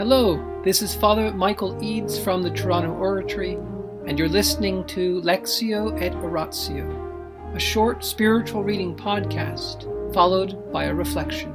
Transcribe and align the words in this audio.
Hello, 0.00 0.62
this 0.64 0.80
is 0.80 0.94
Father 0.94 1.30
Michael 1.30 1.76
Eads 1.84 2.18
from 2.18 2.42
the 2.42 2.48
Toronto 2.48 2.90
Oratory, 2.90 3.58
and 4.06 4.18
you're 4.18 4.30
listening 4.30 4.82
to 4.86 5.20
Lectio 5.20 6.00
et 6.00 6.14
Oratio, 6.14 7.52
a 7.54 7.60
short 7.60 8.02
spiritual 8.02 8.64
reading 8.64 8.96
podcast 8.96 9.84
followed 10.14 10.72
by 10.72 10.84
a 10.84 10.94
reflection. 10.94 11.54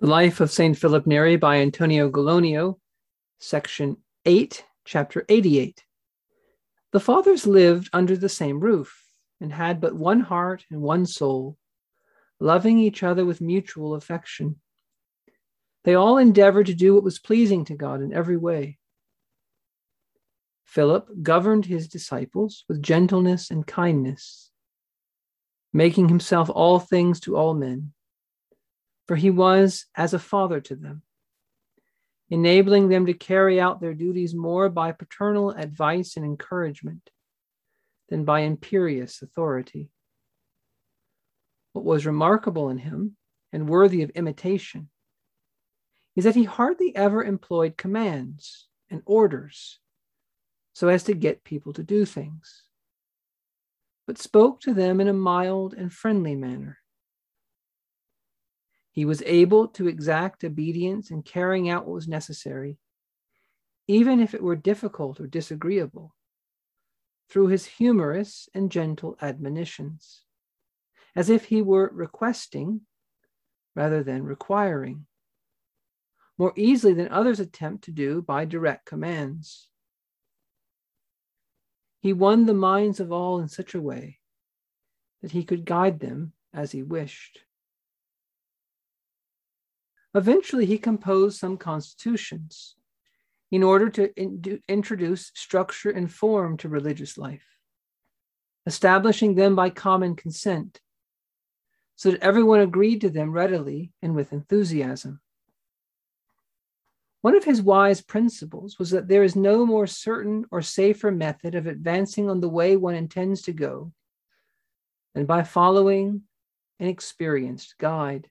The 0.00 0.06
Life 0.06 0.40
of 0.40 0.50
St. 0.50 0.78
Philip 0.78 1.06
Neri 1.06 1.36
by 1.36 1.58
Antonio 1.58 2.08
Gallonio, 2.08 2.78
Section 3.40 3.98
8, 4.24 4.64
Chapter 4.86 5.26
88. 5.28 5.84
The 6.92 7.00
fathers 7.00 7.46
lived 7.46 7.90
under 7.92 8.16
the 8.16 8.30
same 8.30 8.60
roof 8.60 8.98
and 9.42 9.52
had 9.52 9.78
but 9.78 9.92
one 9.92 10.20
heart 10.20 10.64
and 10.70 10.80
one 10.80 11.04
soul, 11.04 11.58
loving 12.40 12.78
each 12.78 13.02
other 13.02 13.24
with 13.24 13.40
mutual 13.40 13.94
affection. 13.94 14.56
They 15.84 15.94
all 15.94 16.18
endeavored 16.18 16.66
to 16.66 16.74
do 16.74 16.94
what 16.94 17.04
was 17.04 17.18
pleasing 17.18 17.64
to 17.66 17.74
God 17.74 18.02
in 18.02 18.12
every 18.12 18.36
way. 18.36 18.78
Philip 20.64 21.08
governed 21.22 21.64
his 21.64 21.88
disciples 21.88 22.64
with 22.68 22.82
gentleness 22.82 23.50
and 23.50 23.66
kindness, 23.66 24.50
making 25.72 26.08
himself 26.08 26.50
all 26.50 26.78
things 26.78 27.20
to 27.20 27.36
all 27.36 27.54
men, 27.54 27.92
for 29.06 29.16
he 29.16 29.30
was 29.30 29.86
as 29.96 30.12
a 30.12 30.18
father 30.18 30.60
to 30.60 30.76
them, 30.76 31.02
enabling 32.28 32.88
them 32.88 33.06
to 33.06 33.14
carry 33.14 33.58
out 33.58 33.80
their 33.80 33.94
duties 33.94 34.34
more 34.34 34.68
by 34.68 34.92
paternal 34.92 35.50
advice 35.52 36.16
and 36.16 36.24
encouragement 36.26 37.08
than 38.10 38.24
by 38.24 38.40
imperious 38.40 39.22
authority. 39.22 39.88
What 41.78 41.84
was 41.84 42.06
remarkable 42.06 42.70
in 42.70 42.78
him 42.78 43.16
and 43.52 43.68
worthy 43.68 44.02
of 44.02 44.10
imitation 44.10 44.90
is 46.16 46.24
that 46.24 46.34
he 46.34 46.42
hardly 46.42 46.92
ever 46.96 47.22
employed 47.22 47.76
commands 47.76 48.66
and 48.90 49.00
orders 49.06 49.78
so 50.72 50.88
as 50.88 51.04
to 51.04 51.14
get 51.14 51.44
people 51.44 51.72
to 51.74 51.84
do 51.84 52.04
things, 52.04 52.64
but 54.08 54.18
spoke 54.18 54.60
to 54.62 54.74
them 54.74 55.00
in 55.00 55.06
a 55.06 55.12
mild 55.12 55.72
and 55.72 55.92
friendly 55.92 56.34
manner. 56.34 56.78
He 58.90 59.04
was 59.04 59.22
able 59.22 59.68
to 59.68 59.86
exact 59.86 60.42
obedience 60.42 61.12
in 61.12 61.22
carrying 61.22 61.68
out 61.68 61.86
what 61.86 61.94
was 61.94 62.08
necessary, 62.08 62.80
even 63.86 64.18
if 64.18 64.34
it 64.34 64.42
were 64.42 64.56
difficult 64.56 65.20
or 65.20 65.28
disagreeable 65.28 66.16
through 67.28 67.46
his 67.46 67.66
humorous 67.66 68.48
and 68.52 68.68
gentle 68.68 69.16
admonitions, 69.22 70.24
as 71.18 71.28
if 71.28 71.46
he 71.46 71.60
were 71.60 71.90
requesting 71.92 72.80
rather 73.74 74.04
than 74.04 74.22
requiring, 74.22 75.04
more 76.38 76.52
easily 76.54 76.94
than 76.94 77.08
others 77.08 77.40
attempt 77.40 77.82
to 77.82 77.90
do 77.90 78.22
by 78.22 78.44
direct 78.44 78.86
commands. 78.86 79.68
He 81.98 82.12
won 82.12 82.46
the 82.46 82.54
minds 82.54 83.00
of 83.00 83.10
all 83.10 83.40
in 83.40 83.48
such 83.48 83.74
a 83.74 83.80
way 83.80 84.20
that 85.20 85.32
he 85.32 85.42
could 85.42 85.64
guide 85.64 85.98
them 85.98 86.34
as 86.54 86.70
he 86.70 86.84
wished. 86.84 87.40
Eventually, 90.14 90.66
he 90.66 90.78
composed 90.78 91.36
some 91.36 91.56
constitutions 91.56 92.76
in 93.50 93.64
order 93.64 93.90
to 93.90 94.14
in- 94.14 94.62
introduce 94.68 95.32
structure 95.34 95.90
and 95.90 96.12
form 96.12 96.56
to 96.58 96.68
religious 96.68 97.18
life, 97.18 97.48
establishing 98.66 99.34
them 99.34 99.56
by 99.56 99.68
common 99.68 100.14
consent, 100.14 100.80
so 101.98 102.12
that 102.12 102.22
everyone 102.22 102.60
agreed 102.60 103.00
to 103.00 103.10
them 103.10 103.32
readily 103.32 103.92
and 104.00 104.14
with 104.14 104.32
enthusiasm. 104.32 105.20
One 107.22 107.34
of 107.34 107.42
his 107.42 107.60
wise 107.60 108.00
principles 108.00 108.78
was 108.78 108.90
that 108.90 109.08
there 109.08 109.24
is 109.24 109.34
no 109.34 109.66
more 109.66 109.88
certain 109.88 110.44
or 110.52 110.62
safer 110.62 111.10
method 111.10 111.56
of 111.56 111.66
advancing 111.66 112.30
on 112.30 112.40
the 112.40 112.48
way 112.48 112.76
one 112.76 112.94
intends 112.94 113.42
to 113.42 113.52
go 113.52 113.92
than 115.12 115.26
by 115.26 115.42
following 115.42 116.22
an 116.78 116.86
experienced 116.86 117.74
guide. 117.78 118.30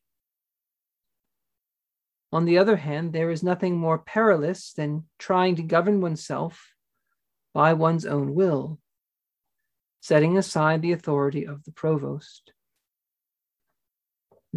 On 2.31 2.45
the 2.45 2.59
other 2.59 2.77
hand, 2.77 3.11
there 3.11 3.31
is 3.31 3.43
nothing 3.43 3.75
more 3.75 3.97
perilous 3.97 4.71
than 4.71 5.03
trying 5.19 5.57
to 5.57 5.63
govern 5.63 5.99
oneself 5.99 6.73
by 7.53 7.73
one's 7.73 8.05
own 8.05 8.33
will, 8.33 8.79
setting 9.99 10.37
aside 10.37 10.81
the 10.81 10.93
authority 10.93 11.45
of 11.45 11.65
the 11.65 11.71
provost. 11.73 12.53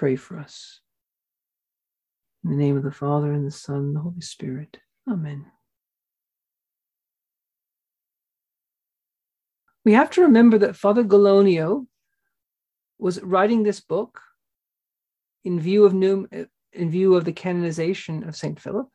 pray 0.00 0.16
for 0.16 0.38
us. 0.38 0.80
In 2.42 2.48
the 2.48 2.56
name 2.56 2.74
of 2.74 2.84
the 2.84 2.90
Father, 2.90 3.34
and 3.34 3.46
the 3.46 3.50
Son, 3.50 3.76
and 3.76 3.94
the 3.94 4.00
Holy 4.00 4.22
Spirit. 4.22 4.78
Amen. 5.06 5.44
We 9.84 9.92
have 9.92 10.08
to 10.12 10.22
remember 10.22 10.56
that 10.56 10.74
Father 10.74 11.04
Gallonio 11.04 11.86
was 12.98 13.20
writing 13.20 13.62
this 13.62 13.80
book 13.80 14.22
in 15.44 15.60
view 15.60 15.84
of 15.84 15.92
new, 15.92 16.26
in 16.72 16.90
view 16.90 17.14
of 17.14 17.26
the 17.26 17.34
canonization 17.34 18.26
of 18.26 18.34
Saint 18.34 18.58
Philip. 18.58 18.88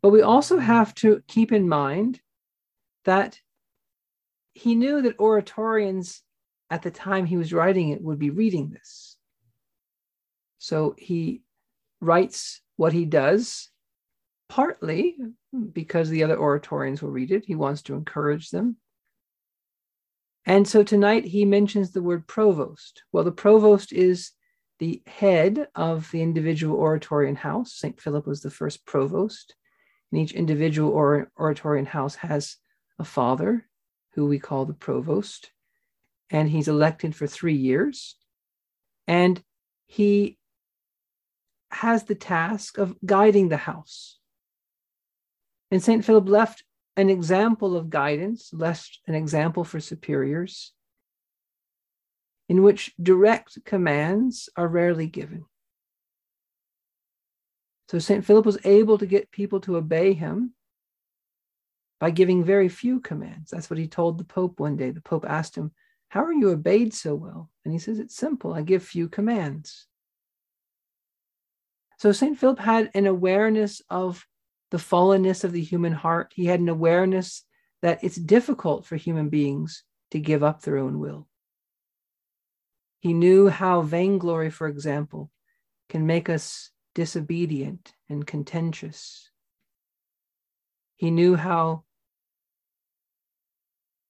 But 0.00 0.08
we 0.08 0.22
also 0.22 0.56
have 0.56 0.94
to 0.96 1.22
keep 1.28 1.52
in 1.52 1.68
mind 1.68 2.22
that 3.04 3.38
he 4.54 4.74
knew 4.74 5.02
that 5.02 5.18
oratorians 5.18 6.22
at 6.72 6.80
the 6.80 6.90
time 6.90 7.26
he 7.26 7.36
was 7.36 7.52
writing 7.52 7.90
it 7.90 8.00
would 8.00 8.18
be 8.18 8.30
reading 8.30 8.70
this. 8.70 9.18
So 10.58 10.94
he 10.96 11.42
writes 12.00 12.62
what 12.76 12.94
he 12.94 13.04
does, 13.04 13.68
partly 14.48 15.16
because 15.72 16.08
the 16.08 16.24
other 16.24 16.38
oratorians 16.38 17.02
will 17.02 17.10
read 17.10 17.30
it. 17.30 17.44
He 17.46 17.54
wants 17.54 17.82
to 17.82 17.94
encourage 17.94 18.48
them. 18.48 18.76
And 20.46 20.66
so 20.66 20.82
tonight 20.82 21.26
he 21.26 21.44
mentions 21.44 21.90
the 21.90 22.02
word 22.02 22.26
provost. 22.26 23.02
Well, 23.12 23.24
the 23.24 23.32
provost 23.32 23.92
is 23.92 24.30
the 24.78 25.02
head 25.06 25.68
of 25.74 26.10
the 26.10 26.22
individual 26.22 26.78
oratorian 26.78 27.36
house. 27.36 27.74
St. 27.74 28.00
Philip 28.00 28.26
was 28.26 28.40
the 28.40 28.50
first 28.50 28.86
provost. 28.86 29.54
And 30.10 30.22
each 30.22 30.32
individual 30.32 30.90
or, 30.90 31.30
oratorian 31.38 31.86
house 31.86 32.14
has 32.14 32.56
a 32.98 33.04
father 33.04 33.68
who 34.14 34.24
we 34.24 34.38
call 34.38 34.64
the 34.64 34.72
provost. 34.72 35.50
And 36.32 36.48
he's 36.48 36.66
elected 36.66 37.14
for 37.14 37.28
three 37.28 37.54
years. 37.54 38.16
And 39.06 39.40
he 39.86 40.38
has 41.70 42.04
the 42.04 42.16
task 42.16 42.78
of 42.78 42.96
guiding 43.06 43.48
the 43.48 43.56
house. 43.58 44.18
And 45.70 45.82
St. 45.82 46.04
Philip 46.04 46.28
left 46.28 46.64
an 46.96 47.08
example 47.08 47.76
of 47.76 47.90
guidance, 47.90 48.52
left 48.52 48.98
an 49.06 49.14
example 49.14 49.62
for 49.62 49.78
superiors 49.78 50.72
in 52.48 52.62
which 52.62 52.94
direct 53.02 53.64
commands 53.64 54.50
are 54.56 54.68
rarely 54.68 55.06
given. 55.06 55.46
So 57.88 57.98
St. 57.98 58.24
Philip 58.24 58.44
was 58.44 58.58
able 58.64 58.98
to 58.98 59.06
get 59.06 59.30
people 59.30 59.60
to 59.60 59.76
obey 59.76 60.12
him 60.12 60.52
by 62.00 62.10
giving 62.10 62.44
very 62.44 62.68
few 62.68 63.00
commands. 63.00 63.50
That's 63.50 63.70
what 63.70 63.78
he 63.78 63.86
told 63.86 64.18
the 64.18 64.24
Pope 64.24 64.60
one 64.60 64.76
day. 64.76 64.90
The 64.90 65.00
Pope 65.00 65.24
asked 65.26 65.56
him, 65.56 65.72
How 66.12 66.24
are 66.24 66.32
you 66.34 66.50
obeyed 66.50 66.92
so 66.92 67.14
well? 67.14 67.50
And 67.64 67.72
he 67.72 67.78
says, 67.78 67.98
It's 67.98 68.14
simple. 68.14 68.52
I 68.52 68.60
give 68.60 68.82
few 68.82 69.08
commands. 69.08 69.86
So 71.96 72.12
St. 72.12 72.38
Philip 72.38 72.58
had 72.58 72.90
an 72.92 73.06
awareness 73.06 73.80
of 73.88 74.26
the 74.70 74.76
fallenness 74.76 75.42
of 75.42 75.52
the 75.52 75.62
human 75.62 75.94
heart. 75.94 76.30
He 76.36 76.44
had 76.44 76.60
an 76.60 76.68
awareness 76.68 77.44
that 77.80 78.04
it's 78.04 78.16
difficult 78.16 78.84
for 78.84 78.96
human 78.96 79.30
beings 79.30 79.84
to 80.10 80.20
give 80.20 80.42
up 80.42 80.60
their 80.60 80.76
own 80.76 80.98
will. 80.98 81.28
He 83.00 83.14
knew 83.14 83.48
how 83.48 83.80
vainglory, 83.80 84.50
for 84.50 84.68
example, 84.68 85.30
can 85.88 86.06
make 86.06 86.28
us 86.28 86.72
disobedient 86.94 87.94
and 88.10 88.26
contentious. 88.26 89.30
He 90.96 91.10
knew 91.10 91.36
how 91.36 91.84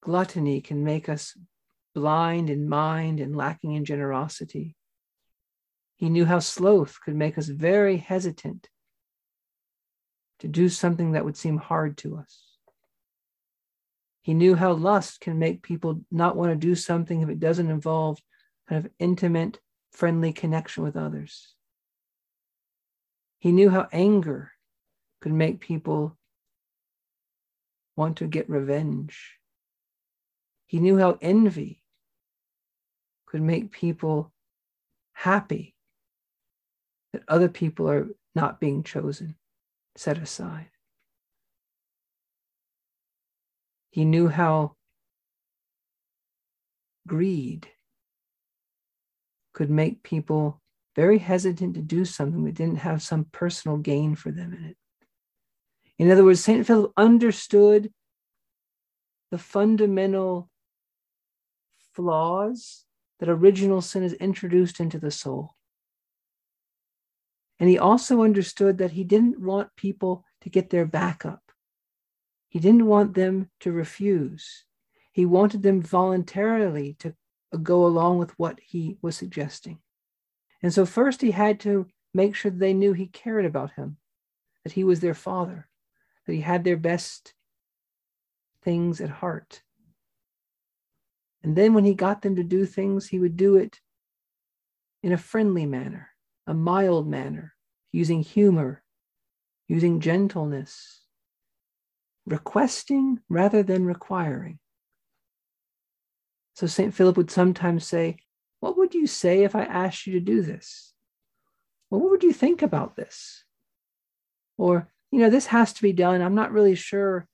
gluttony 0.01 0.59
can 0.59 0.83
make 0.83 1.07
us 1.07 1.37
blind 1.93 2.49
in 2.49 2.67
mind 2.67 3.19
and 3.19 3.35
lacking 3.35 3.73
in 3.73 3.85
generosity. 3.85 4.75
He 5.95 6.09
knew 6.09 6.25
how 6.25 6.39
sloth 6.39 6.99
could 7.01 7.15
make 7.15 7.37
us 7.37 7.47
very 7.47 7.97
hesitant 7.97 8.69
to 10.39 10.47
do 10.47 10.67
something 10.69 11.13
that 11.13 11.23
would 11.23 11.37
seem 11.37 11.57
hard 11.57 11.97
to 11.99 12.17
us. 12.17 12.43
He 14.23 14.33
knew 14.33 14.55
how 14.55 14.73
lust 14.73 15.19
can 15.19 15.37
make 15.37 15.61
people 15.61 16.01
not 16.09 16.35
want 16.35 16.51
to 16.51 16.55
do 16.55 16.75
something 16.75 17.21
if 17.21 17.29
it 17.29 17.39
doesn't 17.39 17.69
involve 17.69 18.19
kind 18.67 18.85
of 18.85 18.91
intimate, 18.97 19.59
friendly 19.91 20.33
connection 20.33 20.83
with 20.83 20.95
others. 20.95 21.53
He 23.39 23.51
knew 23.51 23.69
how 23.69 23.87
anger 23.91 24.51
could 25.21 25.33
make 25.33 25.59
people 25.59 26.17
want 27.95 28.17
to 28.17 28.27
get 28.27 28.49
revenge. 28.49 29.37
He 30.65 30.79
knew 30.79 30.97
how 30.97 31.17
envy 31.21 31.82
could 33.33 33.41
make 33.41 33.71
people 33.71 34.31
happy 35.13 35.73
that 37.13 37.23
other 37.27 37.49
people 37.49 37.89
are 37.89 38.07
not 38.35 38.59
being 38.59 38.83
chosen 38.83 39.35
set 39.95 40.19
aside. 40.19 40.69
He 43.89 44.05
knew 44.05 44.27
how 44.27 44.73
greed 47.07 47.67
could 49.51 49.71
make 49.71 50.03
people 50.03 50.61
very 50.95 51.17
hesitant 51.17 51.73
to 51.73 51.81
do 51.81 52.05
something 52.05 52.43
that 52.43 52.53
didn't 52.53 52.77
have 52.77 53.01
some 53.01 53.25
personal 53.31 53.77
gain 53.77 54.13
for 54.13 54.29
them 54.29 54.53
in 54.53 54.63
it. 54.63 54.77
In 55.97 56.11
other 56.11 56.23
words, 56.23 56.43
St. 56.43 56.67
Philip 56.67 56.93
understood 56.97 57.91
the 59.31 59.39
fundamental 59.39 60.51
flaws 61.95 62.85
that 63.19 63.29
original 63.29 63.81
sin 63.81 64.03
is 64.03 64.13
introduced 64.13 64.79
into 64.79 64.99
the 64.99 65.11
soul. 65.11 65.55
And 67.59 67.69
he 67.69 67.77
also 67.77 68.23
understood 68.23 68.77
that 68.79 68.91
he 68.91 69.03
didn't 69.03 69.39
want 69.39 69.75
people 69.75 70.25
to 70.41 70.49
get 70.49 70.69
their 70.69 70.85
back 70.85 71.25
up. 71.25 71.51
He 72.49 72.59
didn't 72.59 72.85
want 72.85 73.13
them 73.13 73.49
to 73.61 73.71
refuse. 73.71 74.65
He 75.11 75.25
wanted 75.25 75.63
them 75.63 75.81
voluntarily 75.81 76.95
to 76.99 77.15
go 77.61 77.85
along 77.85 78.17
with 78.17 78.37
what 78.37 78.59
he 78.61 78.97
was 79.01 79.15
suggesting. 79.15 79.79
And 80.61 80.73
so, 80.73 80.85
first, 80.85 81.21
he 81.21 81.31
had 81.31 81.59
to 81.61 81.87
make 82.13 82.35
sure 82.35 82.51
they 82.51 82.73
knew 82.73 82.93
he 82.93 83.07
cared 83.07 83.45
about 83.45 83.71
him, 83.71 83.97
that 84.63 84.73
he 84.73 84.83
was 84.83 84.99
their 84.99 85.13
father, 85.13 85.67
that 86.25 86.33
he 86.33 86.41
had 86.41 86.63
their 86.63 86.77
best 86.77 87.33
things 88.61 89.01
at 89.01 89.09
heart. 89.09 89.61
And 91.43 91.55
then, 91.55 91.73
when 91.73 91.83
he 91.85 91.93
got 91.93 92.21
them 92.21 92.35
to 92.37 92.43
do 92.43 92.65
things, 92.65 93.07
he 93.07 93.19
would 93.19 93.35
do 93.35 93.57
it 93.57 93.79
in 95.01 95.11
a 95.11 95.17
friendly 95.17 95.65
manner 95.65 96.09
a 96.45 96.53
mild 96.53 97.07
manner, 97.07 97.53
using 97.91 98.21
humor, 98.21 98.83
using 99.67 99.99
gentleness, 99.99 101.01
requesting 102.25 103.19
rather 103.29 103.63
than 103.63 103.85
requiring. 103.85 104.59
So 106.55 106.67
St. 106.67 106.93
Philip 106.93 107.17
would 107.17 107.31
sometimes 107.31 107.87
say, 107.87 108.17
What 108.59 108.77
would 108.77 108.93
you 108.93 109.07
say 109.07 109.43
if 109.43 109.55
I 109.55 109.63
asked 109.63 110.05
you 110.05 110.13
to 110.13 110.19
do 110.19 110.41
this? 110.41 110.93
Well, 111.89 112.01
what 112.01 112.11
would 112.11 112.23
you 112.23 112.33
think 112.33 112.61
about 112.61 112.95
this? 112.95 113.43
Or, 114.57 114.89
you 115.11 115.19
know, 115.19 115.29
this 115.29 115.47
has 115.47 115.73
to 115.73 115.81
be 115.81 115.93
done. 115.93 116.21
I'm 116.21 116.35
not 116.35 116.51
really 116.51 116.75
sure 116.75 117.27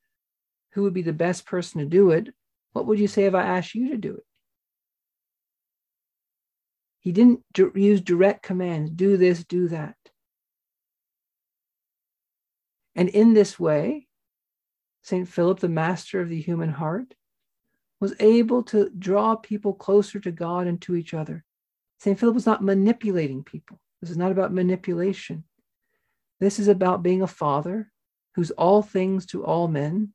who 0.74 0.84
would 0.84 0.94
be 0.94 1.02
the 1.02 1.14
best 1.14 1.46
person 1.46 1.82
to 1.82 1.86
do 1.86 2.12
it. 2.12 2.30
What 2.74 2.86
would 2.86 3.00
you 3.00 3.08
say 3.08 3.26
if 3.26 3.34
I 3.34 3.44
asked 3.44 3.76
you 3.76 3.90
to 3.90 3.98
do 3.98 4.16
it? 4.16 4.26
He 7.00 7.12
didn't 7.12 7.44
use 7.76 8.02
direct 8.02 8.44
commands 8.44 8.92
do 8.92 9.18
this, 9.18 9.44
do 9.44 9.68
that. 9.70 9.96
And 12.96 13.10
in 13.10 13.34
this 13.34 13.60
way, 13.60 14.08
St. 15.04 15.28
Philip, 15.28 15.60
the 15.60 15.70
master 15.70 16.20
of 16.20 16.30
the 16.30 16.42
human 16.42 16.70
heart, 16.70 17.16
was 18.02 18.14
able 18.20 18.64
to 18.64 18.90
draw 18.98 19.36
people 19.36 19.74
closer 19.74 20.20
to 20.20 20.32
God 20.32 20.68
and 20.68 20.82
to 20.82 20.96
each 20.96 21.14
other. 21.14 21.44
St. 22.00 22.20
Philip 22.20 22.36
was 22.36 22.46
not 22.46 22.64
manipulating 22.64 23.44
people. 23.44 23.80
This 24.02 24.10
is 24.10 24.18
not 24.18 24.32
about 24.32 24.54
manipulation. 24.54 25.44
This 26.40 26.60
is 26.60 26.68
about 26.68 27.04
being 27.04 27.22
a 27.22 27.28
father 27.28 27.92
who's 28.36 28.52
all 28.52 28.82
things 28.82 29.26
to 29.28 29.44
all 29.44 29.68
men, 29.68 30.14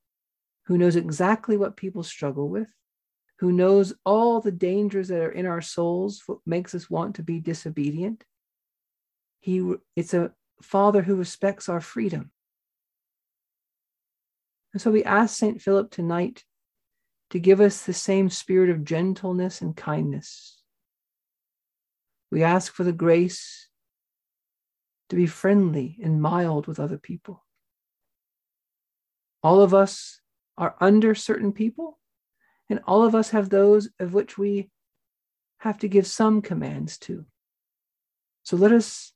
who 0.66 0.78
knows 0.78 0.96
exactly 0.96 1.56
what 1.56 1.76
people 1.76 2.02
struggle 2.02 2.48
with, 2.48 2.68
who 3.38 3.52
knows 3.52 3.92
all 4.04 4.40
the 4.40 4.52
dangers 4.52 5.08
that 5.08 5.20
are 5.20 5.30
in 5.30 5.46
our 5.46 5.60
souls, 5.60 6.22
what 6.26 6.38
makes 6.46 6.74
us 6.74 6.88
want 6.88 7.16
to 7.16 7.22
be 7.22 7.40
disobedient. 7.40 8.24
He, 9.40 9.74
it's 9.96 10.14
a 10.14 10.32
father 10.62 11.02
who 11.02 11.16
respects 11.16 11.68
our 11.68 11.80
freedom. 11.80 12.30
And 14.72 14.80
so 14.80 14.90
we 14.90 15.04
ask 15.04 15.36
St. 15.36 15.60
Philip 15.60 15.90
tonight 15.90 16.44
to 17.30 17.38
give 17.38 17.60
us 17.60 17.82
the 17.82 17.92
same 17.92 18.30
spirit 18.30 18.70
of 18.70 18.84
gentleness 18.84 19.60
and 19.60 19.76
kindness. 19.76 20.62
We 22.30 22.42
ask 22.42 22.72
for 22.72 22.84
the 22.84 22.92
grace 22.92 23.68
to 25.10 25.16
be 25.16 25.26
friendly 25.26 25.98
and 26.02 26.22
mild 26.22 26.66
with 26.66 26.80
other 26.80 26.98
people. 26.98 27.44
All 29.42 29.60
of 29.60 29.74
us 29.74 30.20
are 30.56 30.76
under 30.80 31.14
certain 31.14 31.52
people, 31.52 31.98
and 32.68 32.80
all 32.86 33.04
of 33.04 33.14
us 33.14 33.30
have 33.30 33.48
those 33.48 33.88
of 33.98 34.14
which 34.14 34.38
we 34.38 34.70
have 35.58 35.78
to 35.78 35.88
give 35.88 36.06
some 36.06 36.42
commands 36.42 36.98
to. 36.98 37.24
So 38.42 38.56
let 38.56 38.72
us 38.72 39.12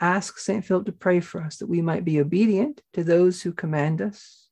ask 0.00 0.38
St. 0.38 0.64
Philip 0.64 0.86
to 0.86 0.92
pray 0.92 1.20
for 1.20 1.42
us 1.42 1.56
that 1.56 1.68
we 1.68 1.82
might 1.82 2.04
be 2.04 2.20
obedient 2.20 2.82
to 2.92 3.04
those 3.04 3.42
who 3.42 3.52
command 3.52 4.00
us. 4.00 4.48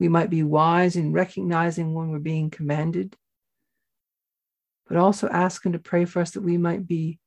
We 0.00 0.08
might 0.08 0.30
be 0.30 0.42
wise 0.42 0.96
in 0.96 1.12
recognizing 1.12 1.94
when 1.94 2.10
we're 2.10 2.18
being 2.18 2.50
commanded, 2.50 3.16
but 4.86 4.96
also 4.96 5.28
ask 5.28 5.64
Him 5.64 5.72
to 5.72 5.78
pray 5.78 6.04
for 6.04 6.20
us 6.20 6.30
that 6.32 6.42
we 6.42 6.56
might 6.56 6.86
be 6.86 7.18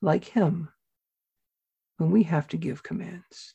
like 0.00 0.24
Him 0.24 0.68
when 1.96 2.10
we 2.10 2.22
have 2.24 2.48
to 2.48 2.56
give 2.56 2.82
commands. 2.82 3.54